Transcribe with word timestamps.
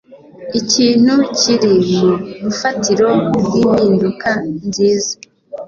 ikintu 0.59 1.13
kiri 1.37 1.73
mu 1.95 2.11
rufatiro 2.43 3.09
rw'impinduka 3.43 4.29
nziza 4.67 5.13